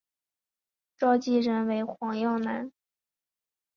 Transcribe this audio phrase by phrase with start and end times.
[0.97, 2.71] 召集人为黄耀南。